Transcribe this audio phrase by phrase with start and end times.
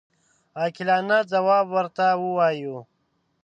[0.61, 2.77] عاقلانه ځواب ورته ووایو.